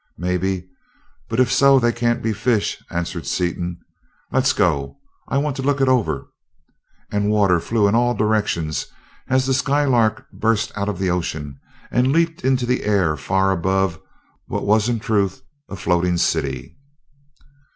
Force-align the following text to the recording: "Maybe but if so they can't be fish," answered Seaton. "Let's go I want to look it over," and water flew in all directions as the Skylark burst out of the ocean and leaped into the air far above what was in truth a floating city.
"Maybe 0.17 0.67
but 1.29 1.39
if 1.39 1.51
so 1.51 1.77
they 1.77 1.91
can't 1.91 2.23
be 2.23 2.33
fish," 2.33 2.81
answered 2.89 3.27
Seaton. 3.27 3.77
"Let's 4.31 4.51
go 4.51 4.97
I 5.27 5.37
want 5.37 5.55
to 5.57 5.61
look 5.61 5.79
it 5.79 5.87
over," 5.87 6.25
and 7.11 7.29
water 7.29 7.59
flew 7.59 7.87
in 7.87 7.93
all 7.93 8.15
directions 8.15 8.87
as 9.27 9.45
the 9.45 9.53
Skylark 9.53 10.25
burst 10.31 10.71
out 10.75 10.89
of 10.89 10.97
the 10.97 11.11
ocean 11.11 11.59
and 11.91 12.11
leaped 12.11 12.43
into 12.43 12.65
the 12.65 12.83
air 12.83 13.15
far 13.15 13.51
above 13.51 14.01
what 14.47 14.65
was 14.65 14.89
in 14.89 14.99
truth 14.99 15.43
a 15.69 15.75
floating 15.75 16.17
city. 16.17 16.79